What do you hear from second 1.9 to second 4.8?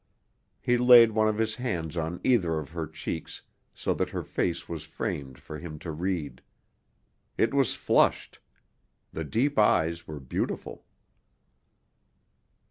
on either of her cheeks so that her face